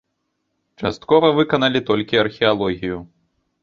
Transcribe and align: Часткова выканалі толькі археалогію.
Часткова 0.81 1.31
выканалі 1.41 1.85
толькі 1.93 2.21
археалогію. 2.25 2.97